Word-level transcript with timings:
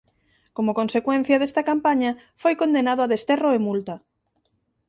Como 0.55 0.77
consecuencia 0.79 1.39
desta 1.41 1.61
campaña 1.69 2.11
foi 2.41 2.53
condenado 2.61 3.01
a 3.03 3.09
desterro 3.13 3.49
e 3.57 3.59
multa. 3.67 3.95